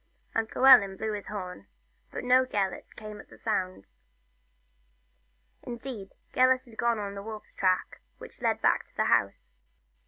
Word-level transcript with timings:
And 0.33 0.49
Llewellyn 0.55 0.97
blew 0.97 1.11
his 1.13 1.27
horn, 1.27 1.67
but 2.09 2.23
no 2.23 2.43
Gelert 2.43 2.85
came 2.95 3.19
at 3.19 3.29
the 3.29 3.37
sound. 3.37 3.85
Indeed, 5.61 6.15
Gelert 6.33 6.65
had 6.65 6.75
got 6.79 6.97
on 6.97 7.13
to 7.13 7.19
a 7.19 7.23
wolves' 7.23 7.53
track 7.53 8.01
which 8.17 8.41
led 8.41 8.63
to 8.63 8.95
the 8.97 9.05
house. 9.05 9.51